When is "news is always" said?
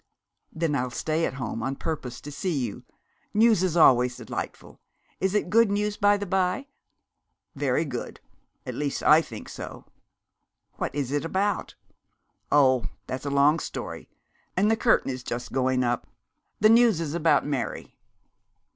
3.35-4.17